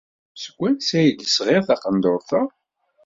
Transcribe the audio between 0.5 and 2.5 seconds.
wansi ay d-tesɣiḍ taqendurt-a?